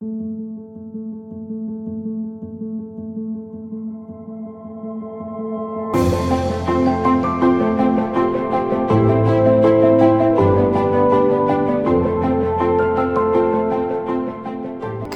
[0.00, 0.08] Good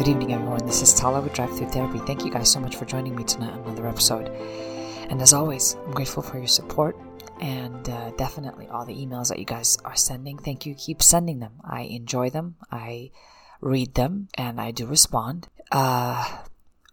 [0.06, 0.66] evening, everyone.
[0.66, 2.00] This is Tala with Drive Through Therapy.
[2.00, 4.28] Thank you guys so much for joining me tonight on another episode.
[5.08, 6.94] And as always, I'm grateful for your support
[7.40, 10.36] and uh, definitely all the emails that you guys are sending.
[10.36, 10.74] Thank you.
[10.74, 11.52] Keep sending them.
[11.64, 12.56] I enjoy them.
[12.70, 13.12] I
[13.64, 15.48] read them and I do respond.
[15.72, 16.38] Uh,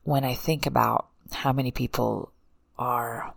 [0.04, 2.32] when I think about how many people
[2.80, 3.34] are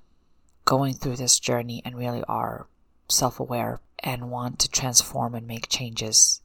[0.65, 2.67] going through this journey and really are
[3.09, 6.41] self aware and want to transform and make changes,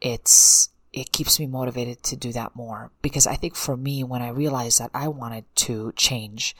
[0.00, 4.22] it's it keeps me motivated to do that more because I think for me, when
[4.22, 6.56] I realized that I wanted to change,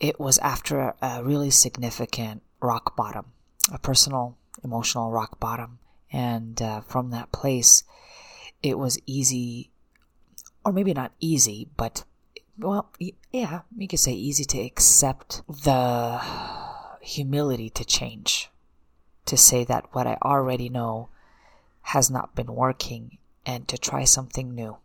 [0.00, 3.26] it was after a really significant rock bottom,
[3.72, 5.78] a personal, emotional rock bottom.
[6.12, 7.84] And uh, from that place,
[8.62, 9.70] it was easy,
[10.64, 12.04] or maybe not easy, but
[12.58, 12.90] well,
[13.32, 16.20] yeah, you could say easy to accept the
[17.00, 18.50] humility to change,
[19.24, 21.08] to say that what I already know
[21.82, 24.76] has not been working and to try something new.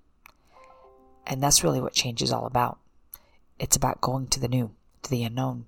[1.28, 2.80] And that's really what change is all about.
[3.60, 4.72] It's about going to the new,
[5.04, 5.66] to the unknown.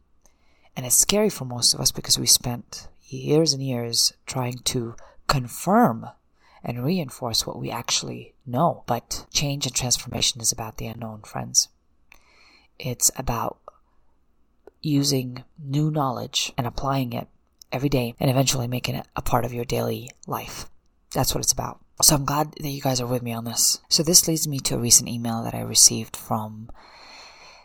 [0.75, 4.95] And it's scary for most of us because we spent years and years trying to
[5.27, 6.08] confirm
[6.67, 8.83] and reinforce what we actually know.
[8.85, 11.69] But change and transformation is about the unknown, friends.
[12.77, 13.57] It's about
[14.81, 17.27] using new knowledge and applying it
[17.71, 20.69] every day and eventually making it a part of your daily life.
[21.13, 21.79] That's what it's about.
[22.01, 23.79] So I'm glad that you guys are with me on this.
[23.89, 26.69] So this leads me to a recent email that I received from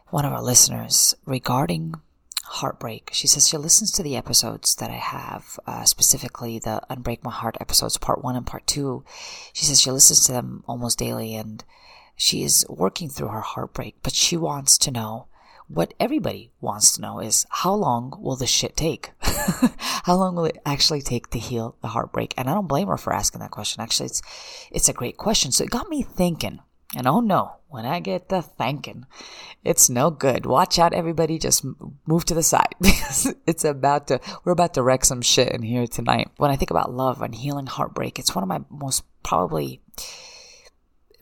[0.09, 1.95] one of our listeners regarding
[2.53, 3.11] heartbreak.
[3.13, 7.31] She says she listens to the episodes that I have, uh, specifically the Unbreak My
[7.31, 9.05] Heart episodes, part one and part two.
[9.55, 11.65] She says she listens to them almost daily and
[12.15, 15.29] she is working through her heartbreak, but she wants to know
[15.67, 19.13] what everybody wants to know is how long will this shit take?
[19.23, 22.35] how long will it actually take to heal the heartbreak?
[22.37, 23.83] And I don't blame her for asking that question.
[23.83, 24.23] Actually, it's,
[24.71, 25.53] it's a great question.
[25.53, 26.61] So it got me thinking.
[26.97, 29.07] And oh no, when I get the thanking,
[29.65, 30.45] it's no good.
[30.45, 31.39] Watch out, everybody.
[31.39, 31.65] Just
[32.07, 35.63] move to the side because it's about to, we're about to wreck some shit in
[35.63, 36.31] here tonight.
[36.37, 39.81] When I think about love and healing heartbreak, it's one of my most probably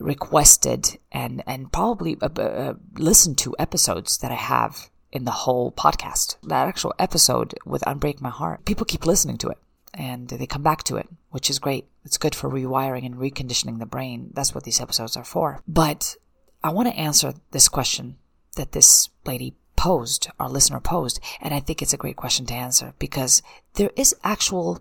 [0.01, 5.71] requested and and probably uh, uh, listened to episodes that I have in the whole
[5.71, 6.37] podcast.
[6.43, 9.59] That actual episode with Unbreak My Heart, people keep listening to it
[9.93, 11.87] and they come back to it, which is great.
[12.05, 14.31] It's good for rewiring and reconditioning the brain.
[14.33, 15.63] That's what these episodes are for.
[15.69, 16.17] But
[16.63, 18.17] I want to answer this question
[18.57, 22.55] that this lady posed, our listener posed, and I think it's a great question to
[22.55, 23.43] answer because
[23.75, 24.81] there is actual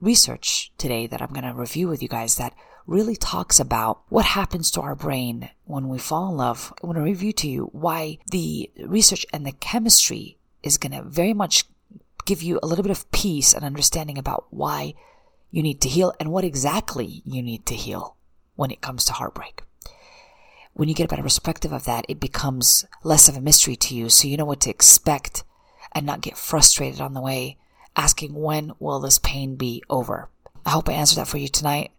[0.00, 2.54] research today that I'm going to review with you guys that
[2.86, 6.72] really talks about what happens to our brain when we fall in love.
[6.82, 11.08] I want to review to you why the research and the chemistry is going to
[11.08, 11.64] very much
[12.24, 14.94] give you a little bit of peace and understanding about why
[15.50, 18.16] you need to heal and what exactly you need to heal
[18.56, 19.62] when it comes to heartbreak.
[20.72, 23.94] When you get a better perspective of that, it becomes less of a mystery to
[23.94, 25.44] you, so you know what to expect
[25.92, 27.58] and not get frustrated on the way,
[27.96, 30.28] asking when will this pain be over.
[30.64, 31.90] I hope I answered that for you tonight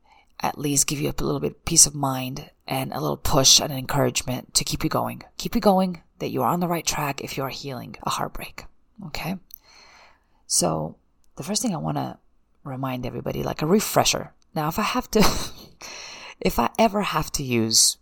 [0.41, 3.59] at least give you a little bit of peace of mind and a little push
[3.59, 5.21] and encouragement to keep you going.
[5.37, 8.09] Keep you going that you are on the right track if you are healing a
[8.09, 8.65] heartbreak.
[9.07, 9.37] Okay.
[10.47, 10.97] So
[11.35, 12.17] the first thing I want to
[12.63, 14.33] remind everybody, like a refresher.
[14.53, 15.19] Now, if I have to,
[16.39, 17.97] if I ever have to use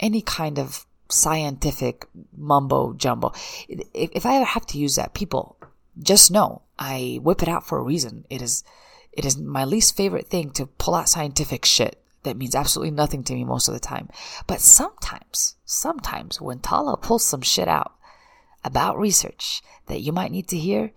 [0.00, 2.06] any kind of scientific
[2.36, 3.32] mumbo jumbo,
[3.68, 5.56] if, I ever have to use that, people
[5.98, 8.24] just know I whip it out for a reason.
[8.30, 8.64] It is
[9.12, 13.24] it is my least favorite thing to pull out scientific shit that means absolutely nothing
[13.24, 14.08] to me most of the time.
[14.46, 17.94] But sometimes, sometimes when Tala pulls some shit out
[18.64, 20.92] about research that you might need to hear,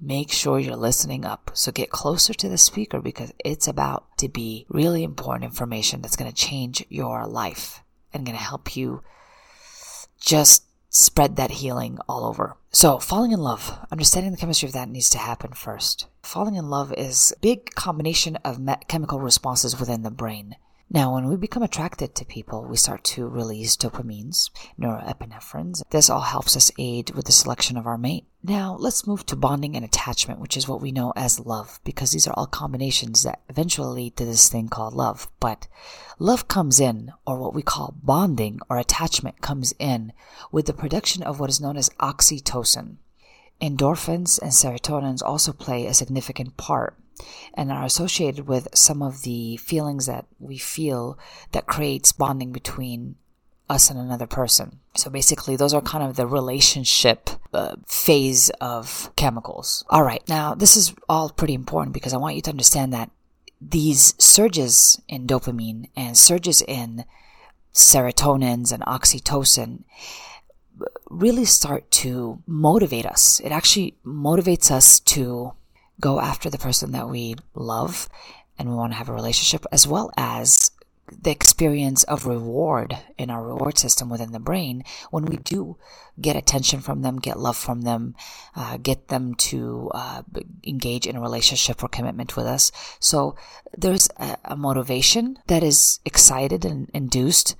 [0.00, 1.50] make sure you're listening up.
[1.54, 6.16] So get closer to the speaker because it's about to be really important information that's
[6.16, 7.82] going to change your life
[8.12, 9.02] and going to help you
[10.20, 12.56] just spread that healing all over.
[12.70, 16.06] So, falling in love, understanding the chemistry of that needs to happen first.
[16.22, 20.56] Falling in love is a big combination of chemical responses within the brain.
[20.90, 25.82] Now, when we become attracted to people, we start to release dopamines, norepinephrines.
[25.90, 28.26] This all helps us aid with the selection of our mate.
[28.42, 32.12] Now, let's move to bonding and attachment, which is what we know as love, because
[32.12, 35.28] these are all combinations that eventually lead to this thing called love.
[35.40, 35.66] But
[36.18, 40.12] love comes in, or what we call bonding or attachment comes in,
[40.52, 42.98] with the production of what is known as oxytocin.
[43.60, 46.98] Endorphins and serotonins also play a significant part
[47.54, 51.18] and are associated with some of the feelings that we feel
[51.52, 53.16] that creates bonding between
[53.68, 54.80] us and another person.
[54.96, 59.84] So basically, those are kind of the relationship uh, phase of chemicals.
[59.88, 60.22] All right.
[60.28, 63.10] Now, this is all pretty important because I want you to understand that
[63.60, 67.04] these surges in dopamine and surges in
[67.72, 69.84] serotonins and oxytocin
[71.08, 73.40] really start to motivate us.
[73.40, 75.52] It actually motivates us to
[76.00, 78.08] go after the person that we love
[78.58, 80.70] and we want to have a relationship as well as
[81.22, 85.76] the experience of reward in our reward system within the brain when we do
[86.20, 88.14] get attention from them, get love from them,
[88.56, 90.22] uh, get them to uh,
[90.66, 92.72] engage in a relationship or commitment with us.
[93.00, 93.36] So
[93.76, 97.54] there's a, a motivation that is excited and induced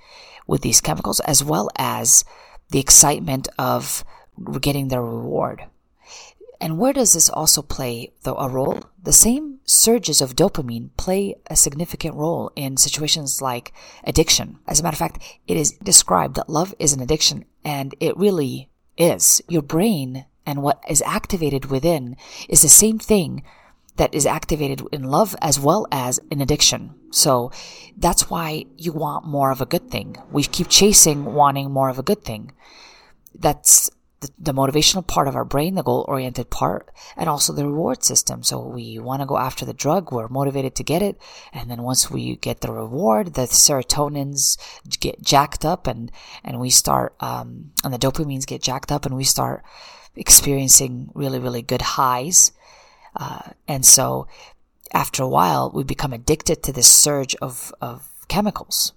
[0.47, 2.25] with these chemicals as well as
[2.71, 4.05] the excitement of
[4.61, 5.65] getting their reward.
[6.65, 8.81] And where does this also play the, a role?
[9.03, 13.75] The same surges of dopamine play a significant role in situations like
[14.05, 14.61] addiction.
[14.67, 18.17] As a matter of fact, it is described that love is an addiction, and it
[18.17, 19.43] really is.
[19.47, 22.17] Your brain and what is activated within
[22.49, 23.43] is the same thing
[23.97, 26.95] that is activated in love as well as in addiction.
[27.11, 27.53] So
[27.95, 30.17] that's why you want more of a good thing.
[30.33, 32.53] We keep chasing wanting more of a good thing.
[33.35, 33.91] That's
[34.25, 38.03] the, the motivational part of our brain, the goal oriented part, and also the reward
[38.03, 38.43] system.
[38.43, 40.13] So we want to go after the drug.
[40.13, 41.19] We're motivated to get it.
[41.53, 44.59] And then once we get the reward, the serotonins
[45.01, 46.11] get jacked up and,
[46.43, 49.63] and we start, um, and the dopamines get jacked up and we start
[50.17, 52.53] experiencing really, really good highs.
[53.17, 54.27] Uh, and so
[54.93, 58.93] after a while, we become addicted to this surge of, of chemicals.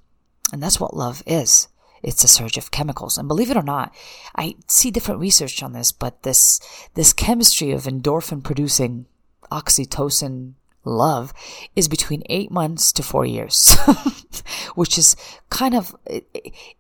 [0.51, 1.67] And that's what love is.
[2.03, 3.17] It's a surge of chemicals.
[3.17, 3.93] And believe it or not,
[4.35, 6.59] I see different research on this, but this,
[6.93, 9.05] this chemistry of endorphin producing
[9.51, 10.53] oxytocin
[10.87, 11.33] love
[11.75, 13.77] is between eight months to four years,
[14.75, 15.15] which is
[15.49, 16.25] kind of, it,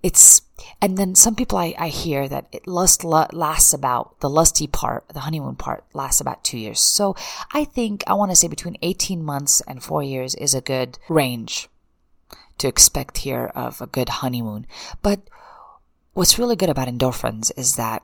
[0.01, 0.41] it's,
[0.81, 5.07] and then some people I, I hear that it lust lasts about, the lusty part,
[5.09, 6.79] the honeymoon part lasts about two years.
[6.79, 7.15] So
[7.53, 10.97] I think I want to say between 18 months and four years is a good
[11.09, 11.69] range
[12.57, 14.65] to expect here of a good honeymoon.
[15.01, 15.21] But
[16.13, 18.03] what's really good about endorphins is that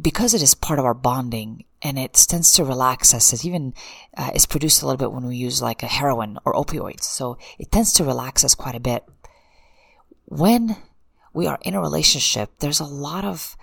[0.00, 3.74] because it is part of our bonding and it tends to relax us, it even
[4.16, 7.04] uh, is produced a little bit when we use like a heroin or opioids.
[7.04, 9.04] So it tends to relax us quite a bit.
[10.24, 10.76] When
[11.34, 13.56] we are in a relationship, there's a lot of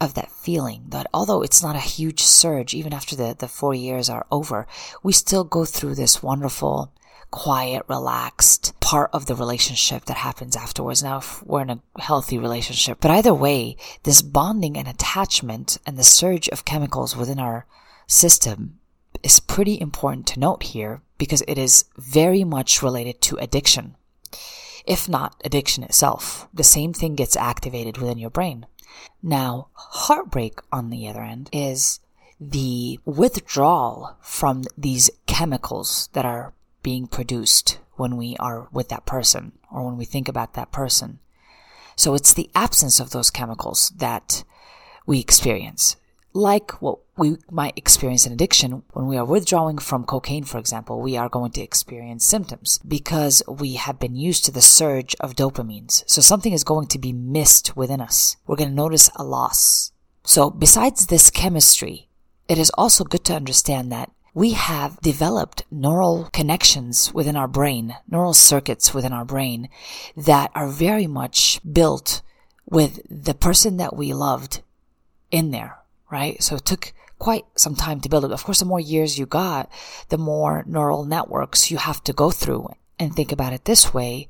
[0.00, 3.72] of that feeling that although it's not a huge surge, even after the, the four
[3.72, 4.66] years are over,
[5.04, 6.92] we still go through this wonderful
[7.32, 11.02] quiet, relaxed part of the relationship that happens afterwards.
[11.02, 15.98] Now, if we're in a healthy relationship, but either way, this bonding and attachment and
[15.98, 17.66] the surge of chemicals within our
[18.06, 18.78] system
[19.24, 23.96] is pretty important to note here because it is very much related to addiction.
[24.84, 28.66] If not addiction itself, the same thing gets activated within your brain.
[29.22, 32.00] Now, heartbreak on the other end is
[32.40, 36.52] the withdrawal from these chemicals that are
[36.82, 41.18] being produced when we are with that person or when we think about that person.
[41.96, 44.44] So it's the absence of those chemicals that
[45.06, 45.96] we experience.
[46.34, 50.98] Like what we might experience in addiction, when we are withdrawing from cocaine, for example,
[50.98, 55.36] we are going to experience symptoms because we have been used to the surge of
[55.36, 56.04] dopamines.
[56.06, 58.36] So something is going to be missed within us.
[58.46, 59.92] We're going to notice a loss.
[60.24, 62.08] So besides this chemistry,
[62.48, 67.96] it is also good to understand that we have developed neural connections within our brain,
[68.08, 69.68] neural circuits within our brain
[70.16, 72.22] that are very much built
[72.64, 74.62] with the person that we loved
[75.30, 75.78] in there,
[76.10, 76.42] right?
[76.42, 78.32] So it took quite some time to build it.
[78.32, 79.70] Of course, the more years you got,
[80.08, 84.28] the more neural networks you have to go through and think about it this way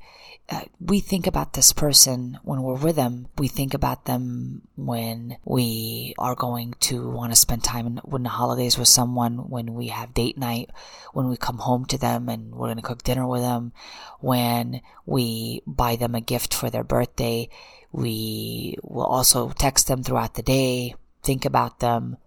[0.49, 3.27] uh, we think about this person when we're with them.
[3.37, 8.23] We think about them when we are going to want to spend time in, when
[8.23, 10.69] the holidays with someone, when we have date night,
[11.13, 13.71] when we come home to them and we're going to cook dinner with them,
[14.19, 17.49] when we buy them a gift for their birthday.
[17.93, 22.17] We will also text them throughout the day, think about them,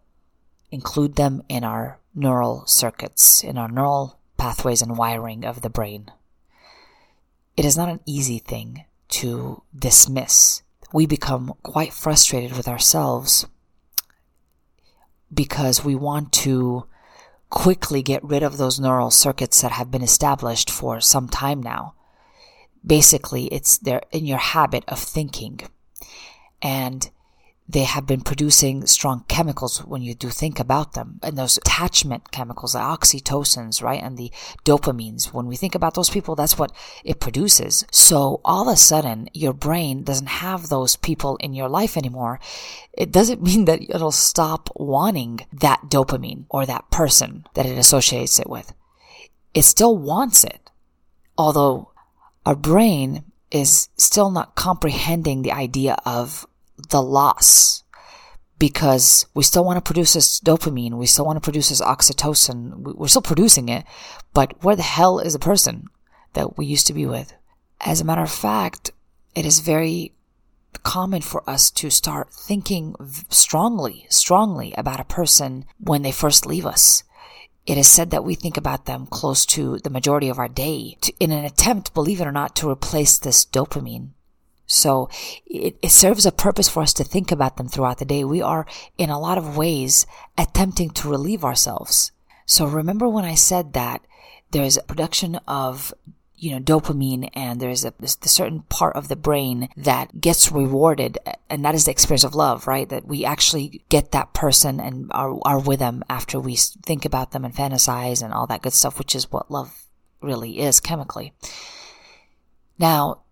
[0.70, 6.11] include them in our neural circuits, in our neural pathways and wiring of the brain.
[7.56, 10.62] It is not an easy thing to dismiss.
[10.92, 13.46] We become quite frustrated with ourselves
[15.32, 16.86] because we want to
[17.50, 21.94] quickly get rid of those neural circuits that have been established for some time now.
[22.86, 25.60] Basically, it's there in your habit of thinking.
[26.60, 27.10] And
[27.68, 31.18] they have been producing strong chemicals when you do think about them.
[31.23, 34.00] And those attachment chemicals, the oxytocins, right?
[34.00, 34.30] And the
[34.64, 35.32] dopamines.
[35.32, 36.73] When we think about those people, that's what
[37.04, 37.85] it produces.
[37.90, 42.38] So all of a sudden, your brain doesn't have those people in your life anymore.
[42.92, 48.38] It doesn't mean that it'll stop wanting that dopamine or that person that it associates
[48.38, 48.73] it with.
[49.54, 50.70] It still wants it.
[51.37, 51.90] Although
[52.44, 56.46] our brain is still not comprehending the idea of
[56.90, 57.83] the loss
[58.59, 60.95] because we still want to produce this dopamine.
[60.95, 62.95] We still want to produce this oxytocin.
[62.97, 63.85] We're still producing it,
[64.33, 65.88] but where the hell is the person
[66.33, 67.35] that we used to be with?
[67.80, 68.92] As a matter of fact,
[69.35, 70.12] it is very
[70.83, 72.95] common for us to start thinking
[73.28, 77.02] strongly, strongly about a person when they first leave us.
[77.66, 80.97] It is said that we think about them close to the majority of our day
[81.00, 84.11] to, in an attempt, believe it or not, to replace this dopamine.
[84.66, 85.08] So
[85.46, 88.25] it, it, serves a purpose for us to think about them throughout the day.
[88.25, 88.66] We are
[88.99, 90.06] in a lot of ways
[90.37, 92.11] attempting to relieve ourselves.
[92.46, 94.04] So remember when I said that
[94.50, 95.92] there's a production of
[96.38, 101.18] you know dopamine and there's a, a certain part of the brain that gets rewarded
[101.49, 105.11] and that is the experience of love right that we actually get that person and
[105.12, 108.75] are, are with them after we think about them and fantasize and all that good
[108.75, 109.87] stuff which is what love
[110.20, 111.32] really is chemically
[112.78, 113.23] now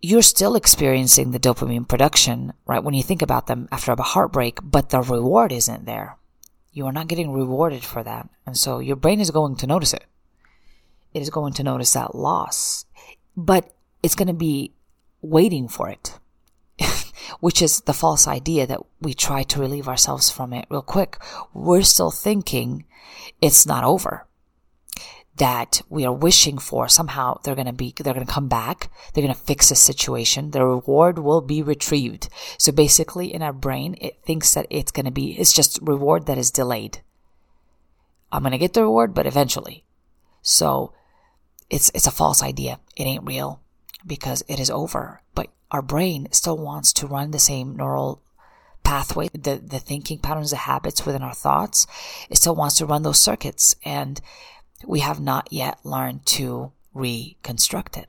[0.00, 2.82] you're still experiencing the dopamine production, right?
[2.82, 6.16] When you think about them after a heartbreak, but the reward isn't there.
[6.72, 8.28] You are not getting rewarded for that.
[8.46, 10.04] And so your brain is going to notice it.
[11.14, 12.84] It is going to notice that loss,
[13.36, 14.72] but it's going to be
[15.20, 16.18] waiting for it,
[17.40, 21.18] which is the false idea that we try to relieve ourselves from it real quick.
[21.52, 22.84] We're still thinking
[23.40, 24.26] it's not over
[25.38, 28.90] that we are wishing for somehow they're going to be they're going to come back.
[29.12, 30.50] They're going to fix the situation.
[30.50, 32.28] The reward will be retrieved.
[32.58, 36.26] So basically in our brain it thinks that it's going to be it's just reward
[36.26, 37.02] that is delayed.
[38.30, 39.84] I'm going to get the reward but eventually.
[40.42, 40.92] So
[41.70, 42.80] it's it's a false idea.
[42.96, 43.60] It ain't real
[44.06, 45.22] because it is over.
[45.34, 48.22] But our brain still wants to run the same neural
[48.84, 51.86] pathway the the thinking patterns the habits within our thoughts.
[52.30, 53.76] It still wants to run those circuits.
[53.84, 54.20] And
[54.86, 58.06] we have not yet learned to reconstruct it.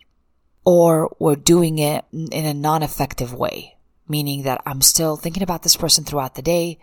[0.66, 5.64] Or we're doing it in a non effective way, meaning that I'm still thinking about
[5.64, 6.80] this person throughout the day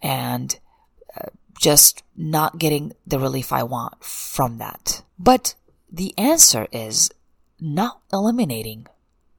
[0.00, 0.58] and
[1.16, 1.28] uh,
[1.60, 5.02] just not getting the relief I want from that.
[5.18, 5.54] But
[5.90, 7.10] the answer is
[7.60, 8.86] not eliminating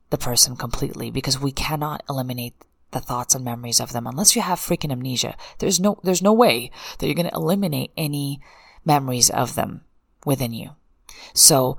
[0.09, 2.53] the person completely because we cannot eliminate
[2.91, 5.35] the thoughts and memories of them unless you have freaking amnesia.
[5.59, 8.39] There's no, there's no way that you're going to eliminate any
[8.85, 9.81] memories of them
[10.25, 10.71] within you.
[11.33, 11.77] So,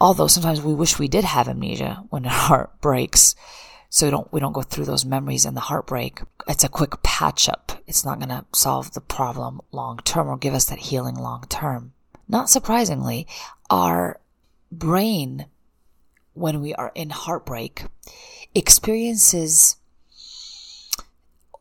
[0.00, 3.34] although sometimes we wish we did have amnesia when our heart breaks,
[3.88, 6.20] so we don't we don't go through those memories and the heartbreak.
[6.46, 7.72] It's a quick patch up.
[7.86, 11.44] It's not going to solve the problem long term or give us that healing long
[11.48, 11.92] term.
[12.28, 13.26] Not surprisingly,
[13.68, 14.20] our
[14.70, 15.46] brain
[16.34, 17.84] when we are in heartbreak
[18.54, 19.76] experiences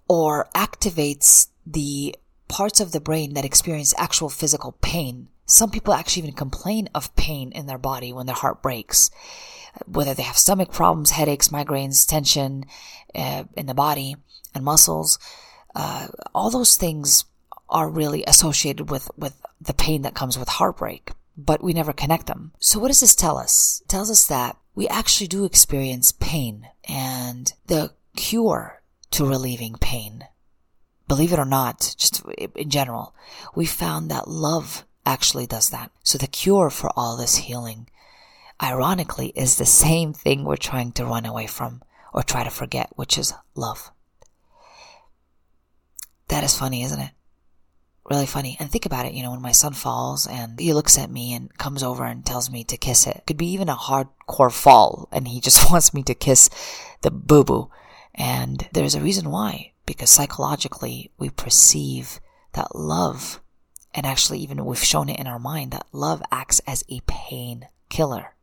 [0.07, 2.15] or activates the
[2.49, 5.29] parts of the brain that experience actual physical pain.
[5.45, 9.09] Some people actually even complain of pain in their body when their heart breaks,
[9.85, 12.65] whether they have stomach problems, headaches, migraines, tension
[13.15, 14.17] uh, in the body
[14.53, 15.17] and muscles.
[15.73, 17.25] Uh, all those things
[17.69, 22.27] are really associated with, with the pain that comes with heartbreak, but we never connect
[22.27, 22.51] them.
[22.59, 23.81] So what does this tell us?
[23.85, 30.25] It tells us that we actually do experience pain and the cure to relieving pain
[31.09, 32.23] believe it or not, just
[32.55, 33.13] in general,
[33.55, 35.91] we found that love actually does that.
[36.03, 37.89] So the cure for all this healing,
[38.61, 41.81] ironically, is the same thing we're trying to run away from
[42.13, 43.91] or try to forget, which is love.
[46.29, 47.11] That is funny, isn't it?
[48.09, 48.55] Really funny.
[48.59, 51.33] And think about it, you know, when my son falls and he looks at me
[51.33, 53.17] and comes over and tells me to kiss it.
[53.17, 56.49] it could be even a hardcore fall and he just wants me to kiss
[57.01, 57.71] the boo boo.
[58.13, 62.19] And there's a reason why because psychologically we perceive
[62.53, 63.41] that love,
[63.91, 67.67] and actually even we've shown it in our mind, that love acts as a pain
[67.89, 68.35] killer.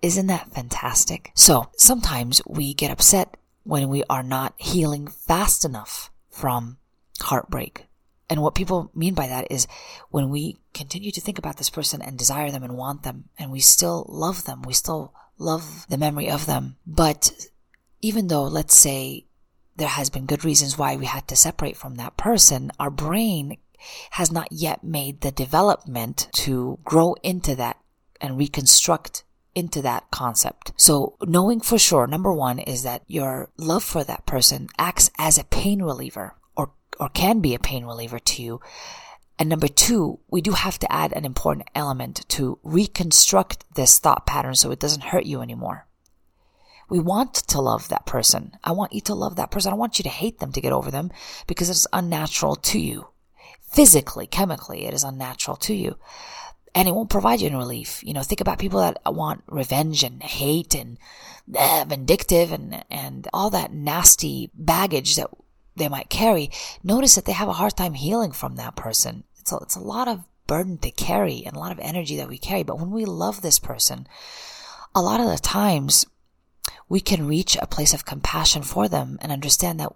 [0.00, 1.32] Isn't that fantastic?
[1.34, 6.78] So sometimes we get upset when we are not healing fast enough from
[7.20, 7.84] heartbreak.
[8.30, 9.66] And what people mean by that is
[10.08, 13.50] when we continue to think about this person and desire them and want them, and
[13.50, 16.76] we still love them, we still love the memory of them.
[16.86, 17.32] But
[18.00, 19.26] even though, let's say,
[19.80, 23.56] there has been good reasons why we had to separate from that person, our brain
[24.10, 27.78] has not yet made the development to grow into that
[28.20, 30.72] and reconstruct into that concept.
[30.76, 35.38] So knowing for sure, number one is that your love for that person acts as
[35.38, 38.60] a pain reliever or, or can be a pain reliever to you.
[39.38, 44.26] And number two, we do have to add an important element to reconstruct this thought
[44.26, 45.86] pattern so it doesn't hurt you anymore.
[46.90, 48.52] We want to love that person.
[48.64, 49.72] I want you to love that person.
[49.72, 51.10] I want you to hate them to get over them
[51.46, 53.08] because it's unnatural to you.
[53.62, 55.96] Physically, chemically, it is unnatural to you
[56.74, 58.02] and it won't provide you any relief.
[58.04, 60.98] You know, think about people that want revenge and hate and
[61.56, 65.30] uh, vindictive and, and all that nasty baggage that
[65.76, 66.50] they might carry.
[66.82, 69.24] Notice that they have a hard time healing from that person.
[69.38, 72.28] It's a, it's a lot of burden to carry and a lot of energy that
[72.28, 72.62] we carry.
[72.62, 74.06] But when we love this person,
[74.94, 76.06] a lot of the times
[76.88, 79.92] we can reach a place of compassion for them and understand that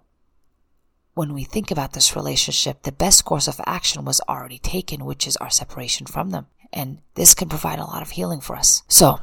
[1.13, 5.25] when we think about this relationship, the best course of action was already taken, which
[5.25, 6.47] is our separation from them.
[6.73, 8.83] And this can provide a lot of healing for us.
[8.89, 9.21] So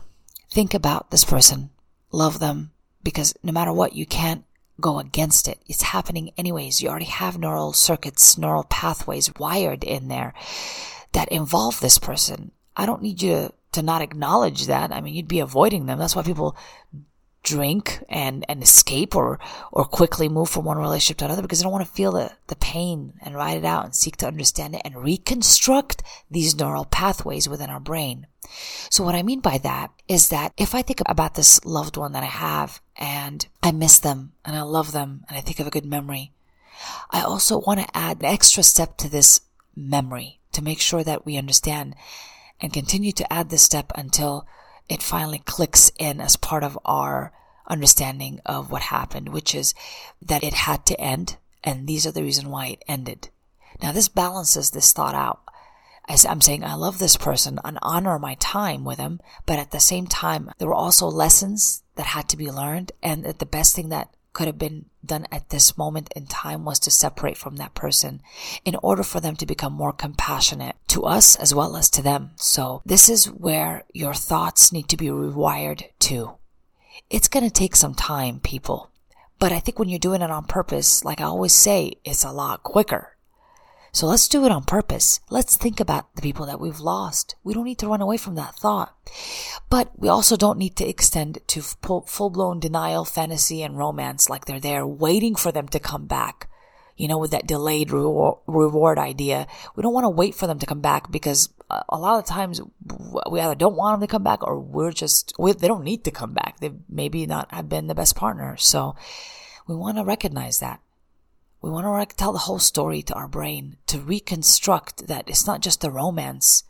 [0.51, 1.71] think about this person,
[2.11, 4.45] love them, because no matter what, you can't
[4.81, 5.59] go against it.
[5.67, 6.81] It's happening anyways.
[6.81, 10.33] You already have neural circuits, neural pathways wired in there
[11.13, 12.53] that involve this person.
[12.75, 14.93] I don't need you to, to not acknowledge that.
[14.93, 15.99] I mean, you'd be avoiding them.
[15.99, 16.57] That's why people
[17.43, 19.39] drink and, and escape or,
[19.73, 22.31] or quickly move from one relationship to another because they don't want to feel the,
[22.47, 26.85] the pain and ride it out and seek to understand it and reconstruct these neural
[26.85, 28.27] pathways within our brain.
[28.91, 32.13] So what I mean by that is that if I think about this loved one
[32.13, 35.67] that I have and I miss them and I love them and I think of
[35.67, 36.33] a good memory,
[37.11, 39.41] I also want to add an extra step to this
[39.75, 41.95] memory to make sure that we understand
[42.61, 44.47] and continue to add this step until
[44.93, 47.33] it finally clicks in as part of our
[47.67, 49.73] understanding of what happened, which is
[50.21, 53.31] that it had to end, and these are the reason why it ended.
[53.83, 55.41] Now, this balances this thought out.
[56.09, 59.71] As I'm saying, I love this person and honor my time with him, but at
[59.71, 63.47] the same time, there were also lessons that had to be learned, and that the
[63.47, 67.37] best thing that could have been done at this moment in time was to separate
[67.37, 68.23] from that person
[68.65, 72.31] in order for them to become more compassionate to us as well as to them.
[72.37, 76.33] So this is where your thoughts need to be rewired to.
[77.11, 78.91] It's going to take some time, people.
[79.39, 82.31] But I think when you're doing it on purpose, like I always say, it's a
[82.31, 83.17] lot quicker.
[83.95, 85.21] So let's do it on purpose.
[85.29, 87.35] Let's think about the people that we've lost.
[87.45, 88.97] We don't need to run away from that thought.
[89.69, 94.47] But we also don't need to extend to full blown denial, fantasy, and romance like
[94.47, 96.49] they're there waiting for them to come back.
[96.97, 99.47] You know, with that delayed reward idea.
[99.77, 101.51] We don't want to wait for them to come back because
[101.89, 102.61] a lot of times
[103.31, 106.05] we either don't want them to come back or we're just, we, they don't need
[106.05, 106.61] to come back.
[106.61, 108.57] They maybe not have been the best partner.
[108.57, 108.95] So
[109.67, 110.81] we want to recognize that.
[111.63, 115.61] We want to tell the whole story to our brain to reconstruct that it's not
[115.61, 116.65] just the romance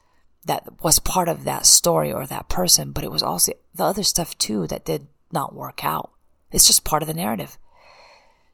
[0.45, 4.03] that was part of that story or that person, but it was also the other
[4.03, 6.11] stuff too that did not work out.
[6.51, 7.57] It's just part of the narrative.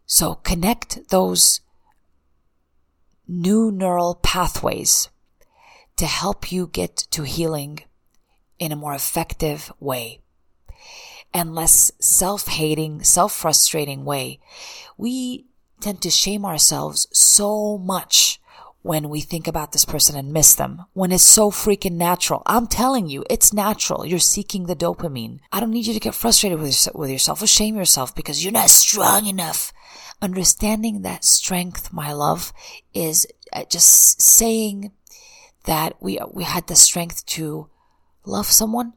[0.07, 1.61] So connect those
[3.27, 5.09] new neural pathways
[5.97, 7.81] to help you get to healing
[8.61, 10.21] in a more effective way
[11.35, 14.39] and less self-hating, self-frustrating way.
[14.97, 15.47] We
[15.81, 18.41] tend to shame ourselves so much
[18.83, 22.43] when we think about this person and miss them, when it's so freaking natural.
[22.47, 24.07] I'm telling you, it's natural.
[24.07, 25.41] You're seeking the dopamine.
[25.53, 28.53] I don't need you to get frustrated with, with yourself or shame yourself because you're
[28.53, 29.73] not strong enough.
[30.23, 32.53] Understanding that strength, my love,
[32.95, 34.93] is uh, just saying
[35.65, 37.69] that we, we had the strength to
[38.25, 38.95] love someone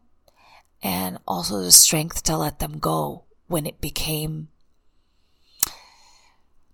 [0.83, 4.49] and also the strength to let them go when it became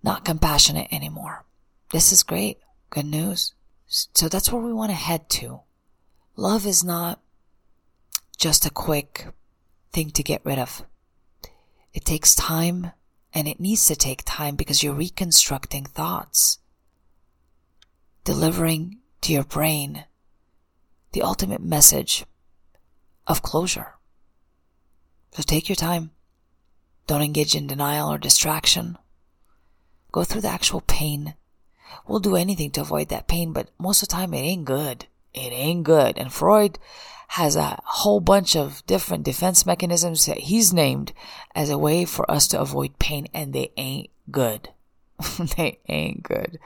[0.04, 1.46] not compassionate anymore.
[1.92, 2.60] This is great.
[2.90, 3.54] Good news.
[3.88, 5.62] So that's where we want to head to.
[6.36, 7.20] Love is not
[8.38, 9.28] just a quick
[9.92, 10.84] thing to get rid of.
[11.94, 12.92] It takes time
[13.34, 16.60] and it needs to take time because you're reconstructing thoughts,
[18.24, 20.06] delivering to your brain
[21.14, 22.26] the ultimate message
[23.26, 23.94] of closure.
[25.32, 26.12] So take your time.
[27.08, 28.98] Don't engage in denial or distraction
[30.17, 31.36] go through the actual pain.
[32.08, 35.06] We'll do anything to avoid that pain, but most of the time it ain't good.
[35.32, 36.17] It ain't good.
[36.17, 36.80] And Freud
[37.30, 41.13] has a whole bunch of different defense mechanisms that he's named
[41.53, 44.69] as a way for us to avoid pain, and they ain't good.
[45.58, 46.58] they ain't good.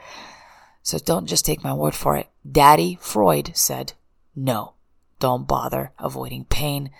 [0.82, 2.28] So don't just take my word for it.
[2.50, 3.92] Daddy Freud said,
[4.34, 4.72] no,
[5.18, 6.90] don't bother avoiding pain.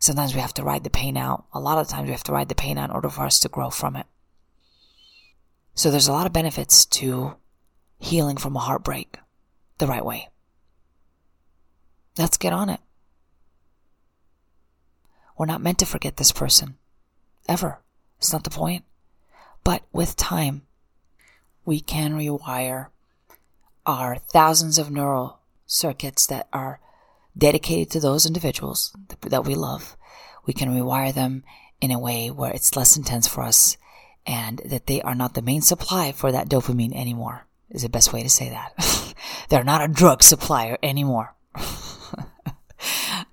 [0.00, 1.46] Sometimes we have to ride the pain out.
[1.54, 3.38] A lot of times we have to ride the pain out in order for us
[3.40, 4.04] to grow from it.
[5.74, 7.34] So there's a lot of benefits to
[7.98, 9.18] healing from a heartbreak
[9.78, 10.28] the right way.
[12.16, 12.80] Let's get on it.
[15.36, 16.76] We're not meant to forget this person.
[17.48, 17.80] Ever.
[18.18, 18.84] It's not the point.
[19.64, 20.62] But with time,
[21.64, 22.88] we can rewire
[23.84, 26.78] our thousands of neural circuits that are
[27.36, 29.96] dedicated to those individuals that we love.
[30.46, 31.42] We can rewire them
[31.80, 33.76] in a way where it's less intense for us
[34.26, 38.12] and that they are not the main supply for that dopamine anymore is the best
[38.12, 39.14] way to say that.
[39.48, 41.34] They're not a drug supplier anymore.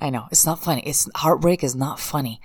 [0.02, 0.82] I know it's not funny.
[0.86, 2.42] It's heartbreak is not funny.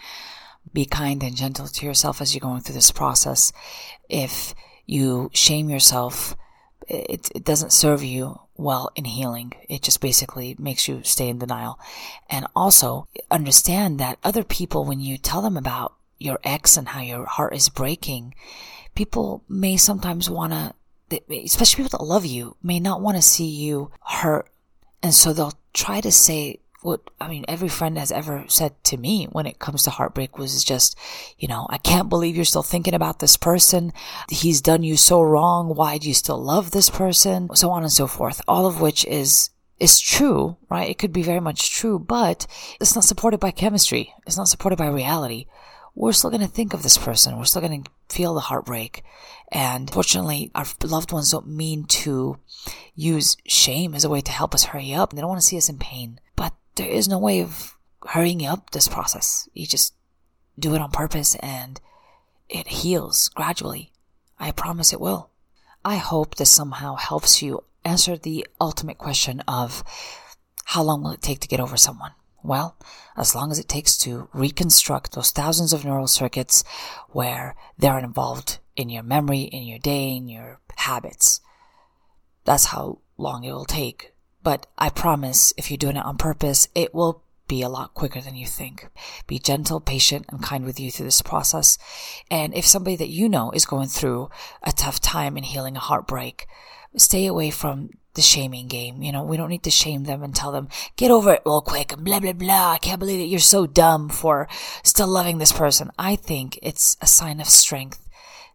[0.72, 3.52] Be kind and gentle to yourself as you're going through this process.
[4.08, 4.54] If
[4.84, 6.36] you shame yourself,
[6.88, 9.52] it, it doesn't serve you well in healing.
[9.68, 11.78] It just basically makes you stay in denial.
[12.28, 17.00] And also understand that other people, when you tell them about your ex and how
[17.00, 18.34] your heart is breaking,
[18.94, 23.46] people may sometimes want to, especially people that love you, may not want to see
[23.46, 24.48] you hurt.
[25.02, 28.96] And so they'll try to say what I mean, every friend has ever said to
[28.96, 30.96] me when it comes to heartbreak was just,
[31.36, 33.92] you know, I can't believe you're still thinking about this person.
[34.30, 35.74] He's done you so wrong.
[35.74, 37.48] Why do you still love this person?
[37.54, 38.40] So on and so forth.
[38.46, 40.88] All of which is is true, right?
[40.88, 42.46] It could be very much true, but
[42.80, 44.14] it's not supported by chemistry.
[44.26, 45.46] It's not supported by reality.
[45.96, 47.38] We're still going to think of this person.
[47.38, 49.02] We're still going to feel the heartbreak.
[49.50, 52.38] And fortunately, our loved ones don't mean to
[52.94, 55.12] use shame as a way to help us hurry up.
[55.12, 56.20] They don't want to see us in pain.
[56.36, 59.48] But there is no way of hurrying up this process.
[59.54, 59.94] You just
[60.58, 61.80] do it on purpose and
[62.50, 63.90] it heals gradually.
[64.38, 65.30] I promise it will.
[65.82, 69.82] I hope this somehow helps you answer the ultimate question of
[70.66, 72.12] how long will it take to get over someone?
[72.46, 72.76] Well,
[73.16, 76.64] as long as it takes to reconstruct those thousands of neural circuits
[77.08, 81.40] where they're involved in your memory, in your day, in your habits.
[82.44, 84.12] That's how long it will take
[84.46, 88.20] but I promise if you're doing it on purpose, it will be a lot quicker
[88.20, 88.88] than you think.
[89.26, 91.76] Be gentle, patient, and kind with you through this process.
[92.30, 94.30] And if somebody that you know is going through
[94.62, 96.46] a tough time in healing a heartbreak,
[96.96, 99.02] stay away from the shaming game.
[99.02, 101.60] You know, we don't need to shame them and tell them, get over it real
[101.60, 102.72] quick and blah, blah, blah.
[102.72, 104.48] I can't believe that you're so dumb for
[104.82, 105.90] still loving this person.
[105.98, 108.06] I think it's a sign of strength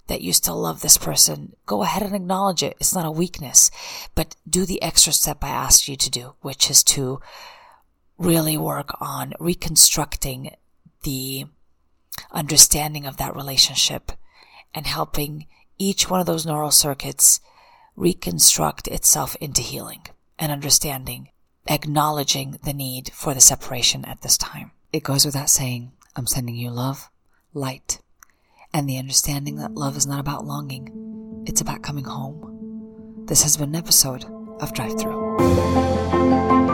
[0.07, 2.75] that you still love this person, go ahead and acknowledge it.
[2.81, 3.71] It's not a weakness,
[4.13, 7.21] but do the extra step I asked you to do, which is to
[8.17, 10.53] really work on reconstructing
[11.03, 11.45] the
[12.31, 14.11] understanding of that relationship
[14.73, 15.47] and helping
[15.77, 17.39] each one of those neural circuits
[17.95, 20.01] reconstruct itself into healing
[20.39, 21.29] and understanding,
[21.67, 24.71] acknowledging the need for the separation at this time.
[24.91, 27.09] It goes without saying, I'm sending you love,
[27.53, 28.01] light,
[28.73, 33.25] and the understanding that love is not about longing, it's about coming home.
[33.27, 34.25] This has been an episode
[34.59, 36.70] of Drive Through.